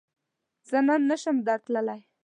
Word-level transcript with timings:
زۀ 0.69 0.79
نن 0.87 1.01
نشم 1.11 1.37
درتلای 1.47 2.01